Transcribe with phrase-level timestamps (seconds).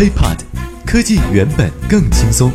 [0.00, 0.38] HiPod，
[0.86, 2.50] 科技原本更轻松。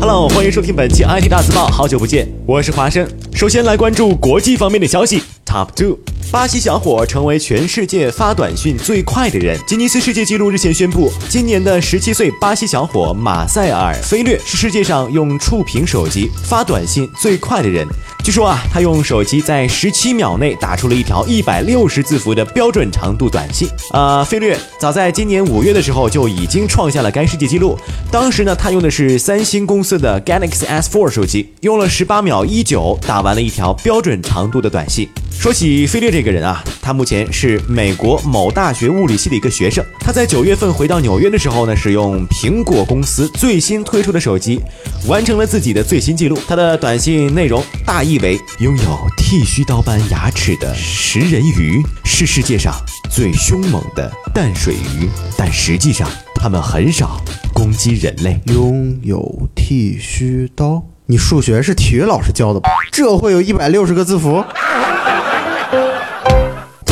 [0.00, 3.06] Hello，欢迎收听本期 IT 大字报，好久不见，我是华生。
[3.34, 5.98] 首先来关注国际方面的消息，Top Two。
[6.32, 9.60] 巴西小伙成为全世界发短信最快的人。
[9.68, 17.86] 吉尼斯世界纪录日前宣布，今年的十七岁巴西小伙马塞尔·菲略是世界上用触屏手机发短信最快的人。
[18.24, 23.68] 据说啊，他用手机在十七秒内打出了一条一百六十字符的标准长度短信。
[23.90, 27.78] 啊，费略早在今年五月的时候就已经创下了该世界纪录。
[28.10, 35.06] 当时呢，他用的是三星公司的 Galaxy S4 手机，用了十八秒一九打完了一条标准长度的短信。
[35.30, 39.84] 说起费略这个人啊，他目前是美国某大学物理系的一个学生。
[40.00, 44.60] 他在九月份回到纽约的时候呢，使用苹果公司最新推出的手机，
[45.06, 46.38] 完成了自己的最新记录。
[46.48, 52.72] 他的短信内容大意以为：拥有剃须刀般牙齿的食人鱼是世界上
[53.10, 57.20] 最凶猛的淡水鱼，但实际上它们很少
[57.52, 58.40] 攻击人类。
[58.46, 62.70] 拥有剃须刀，你数学是体育老师教的吧？
[62.92, 64.44] 这会有一百六十个字符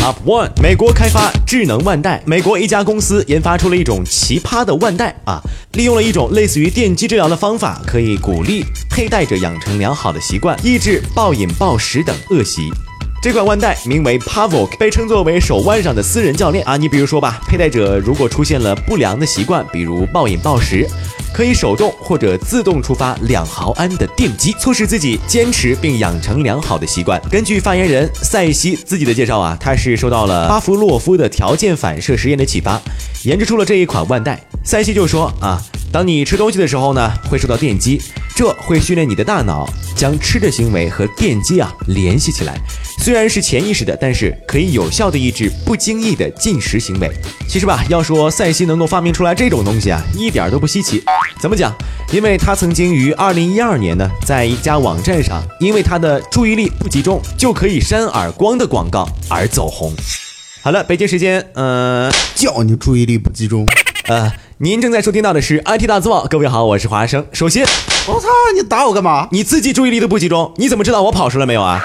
[0.03, 2.21] ？Top One，美国开发智能腕带。
[2.27, 5.41] 美国一家公司研发出了一种奇葩的腕带啊，
[5.75, 12.63] 利用了一种类似于电击治疗的方法，可以鼓励佩戴者养成良好的习惯，抑制暴饮暴食等恶习。
[13.23, 16.77] 这款腕带名为 Pavok，被称作为手腕上的私人教练啊。
[16.77, 20.85] 你比如说吧，佩戴者如果出现了不良的习惯，比如暴饮暴食。
[21.33, 27.19] 可以手动或者自动触发两毫安的电击，促使自己坚持并养成良好的习惯。
[27.31, 32.79] 根据发言人塞西自己的介绍啊，他是受到了巴甫洛夫的条件反射实验的启发，
[33.23, 34.39] 研制出了这一款腕带。
[34.65, 35.63] 塞西就说啊，
[35.93, 38.03] 当你吃东西的时候呢，会受到电击，
[38.43, 42.61] 这会训练你的大脑将吃的行为和电击啊联系起来。
[42.99, 47.09] 虽然是潜意识的，但是可以有效的抑制不经意的进食行为。
[47.49, 51.01] 其实吧，要说塞西能够发明出来这种东西啊，一点都不稀奇。
[51.41, 51.73] 怎么讲？
[52.13, 59.95] 因为他曾经于二零一二年呢，在一家网站上，因为他的注意力不集中就可以扇耳光的广告而走红。
[60.63, 63.65] 好了，北京时间，呃，叫你注意力不集中。
[64.09, 66.25] 呃，您正在收听到的是 IT 大字报。
[66.27, 67.25] 各位好，我是华生。
[67.33, 67.65] 首先，
[68.09, 69.29] 我操，你打我干嘛？
[69.31, 71.81] 你自己注意力都不集中，你怎么知道我跑出来没有啊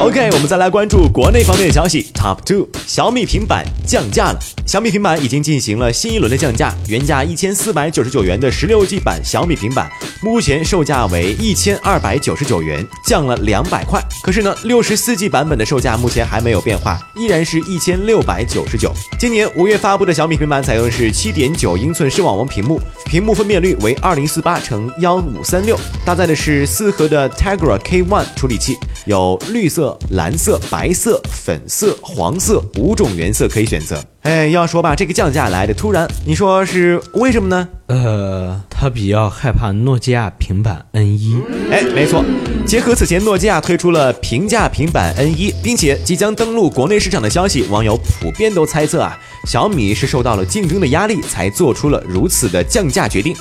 [0.00, 2.06] ？OK，我们再来关注国内方面的消息。
[2.14, 4.38] Top two，小米平板降价了。
[4.64, 9.90] 小米平板已经进行了新一轮的降价，原价一千四百九十九元的十六 G 版小米平板，
[10.22, 14.00] 目前售价为一千二百九十九元，降了两百块。
[14.22, 18.92] 可是呢，六十四 G 版本的售价目前还没有变化，依然是一千六百九十九。
[19.18, 28.76] 今年五月发布的小米平板采用的是七点九英寸视网膜屏幕，屏幕分辨率为二零四八乘幺五三六，搭载的是四核的 Tegra K1 处理器，
[29.08, 29.98] 有绿色。
[30.10, 33.98] 蓝色、白色、粉色、黄色五种颜色可以选择。
[34.20, 37.66] 哎，要说吧，这个降价来的突然，你说是为什么呢？
[37.86, 41.40] 呃，他比较害怕诺基亚平板 N1。
[41.70, 42.22] 哎，没错，
[42.66, 53.34] 结合此前诺基亚推出了平价平板 N1，并且即将登陆国内市场的消息，网友普遍都猜测啊，小米是受到了竞争的压力才做出了如此的降价决定。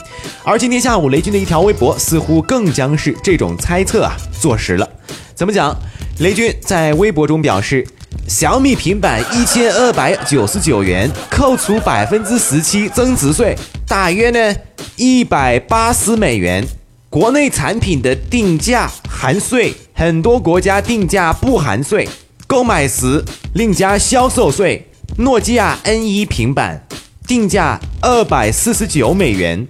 [0.46, 4.88] 而今天下午，雷军的一条微博似乎更将是这种猜测啊坐实了。
[5.38, 5.78] 怎么讲？
[6.18, 7.86] 雷军在微博中表示，
[8.28, 13.56] 小米平板一千二百九十九元，扣除百分之十七增值税，
[13.88, 14.56] 大约呢
[14.96, 16.66] 一百八十美元。
[17.08, 22.10] 国内产品的定价含税，很多国家定价不含税，
[22.48, 24.88] 购买时另加销售税。
[25.20, 26.84] 诺基亚 N1 平板
[27.28, 29.68] 定价二百四十九美元。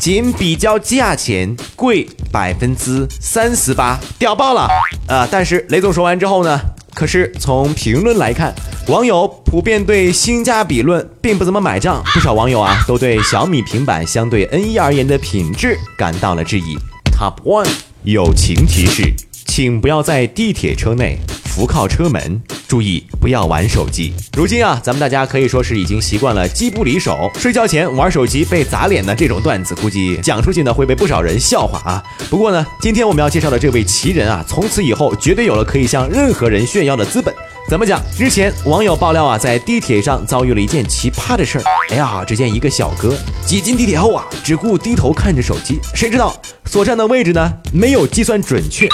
[0.00, 4.66] 仅比较价钱贵百分之三十八，屌爆了
[5.06, 5.28] 啊！
[5.30, 6.58] 但是雷总说完之后呢？
[6.94, 8.54] 可是从评论来看，
[8.88, 16.78] 网友普遍对性价比论并不怎么买账，不少网友啊都对小米平板相对 N1 而言的品质感到了质疑。
[17.14, 17.68] Top one
[18.04, 19.02] 友情提示，
[19.46, 21.18] 请不要在地铁车内。
[21.44, 24.14] 扶靠车门，注意不要玩手机。
[24.36, 32.00] 如今啊，咱们大家可以说是已经习惯了机不离手，睡觉前玩手机被砸脸的这种段子，估计讲出去呢会被不少人笑话啊。
[32.30, 37.34] 不过呢，今天我们要介绍的这位奇人啊，从此以后绝对有了可以向任何人炫耀的资本。
[37.68, 38.00] 怎么讲？
[38.16, 41.64] 日前网友爆料啊，在地铁上遭遇了一件奇葩的事儿。
[41.90, 48.88] 哎呀，只见一个小哥挤进地铁后啊，只顾低头看着手机，谁知道所站的位置呢没有计算准确。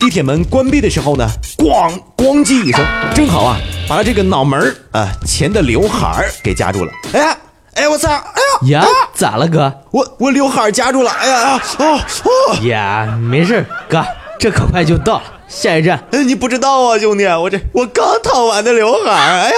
[0.00, 2.82] 地铁门关闭的时候呢，咣咣叽一声，
[3.14, 6.92] 正好啊，把他这个脑门儿啊前的刘海儿给夹住了。
[7.12, 7.36] 哎呀，
[7.74, 9.70] 哎我操，哎呀呀，咋了哥？
[9.90, 11.10] 我我刘海夹住了。
[11.10, 14.02] 哎呀呀，哦哦呀，没事哥，
[14.38, 16.02] 这可快就到了，下一站。
[16.12, 19.40] 哎，你不知道啊，兄弟，我这我刚烫完的刘海儿。
[19.42, 19.56] 哎呀，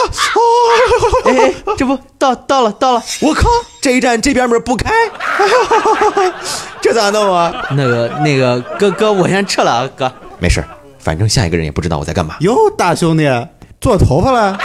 [1.24, 3.48] 哦，这不到到了到了，我靠，
[3.80, 4.90] 这一站这边门不开，
[6.80, 7.54] 这咋弄啊？
[7.70, 10.12] 那个那个哥哥，我先撤了啊，哥。
[10.42, 10.66] 没事儿，
[10.98, 12.34] 反正下一个人也不知道我在干嘛。
[12.40, 13.24] 哟，大兄弟，
[13.80, 14.58] 做头发了？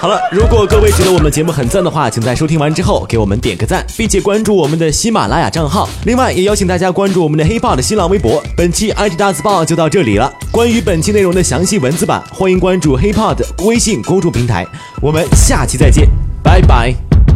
[0.00, 5.86] 好了，如果各位觉得我们节目很赞的话，请在收听完之后给我们点个赞，并且关注我们的喜马拉雅账号。
[6.06, 8.42] 另外，也邀请大家关注我们的黑豹的新浪微博。
[8.56, 10.32] 本期 IT 大字报就到这里了。
[10.50, 14.66] 关于本期内容的详细文字版，欢迎关注黑豹的微信公众平台。
[15.02, 16.08] 我们下期再见，
[16.42, 17.13] 拜拜。